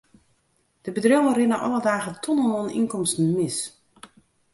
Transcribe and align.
De 0.83 0.89
bedriuwen 0.95 1.33
rinne 1.39 1.57
alle 1.65 1.81
dagen 1.89 2.17
tonnen 2.23 2.53
oan 2.59 2.73
ynkomsten 2.79 3.27
mis. 3.37 3.57